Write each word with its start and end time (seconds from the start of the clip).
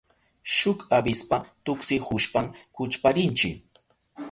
Shuk 0.53 0.79
avispa 0.99 1.37
tuksihushpan 1.65 2.47
kuchparinchi. 2.75 3.49